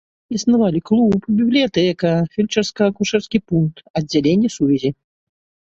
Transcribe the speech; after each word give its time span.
Існавалі 0.35 0.79
клуб, 0.89 1.27
бібліятэка, 1.41 2.11
фельчарска-акушэрскі 2.33 3.45
пункт, 3.53 3.75
аддзяленне 3.99 4.49
сувязі. 4.57 4.91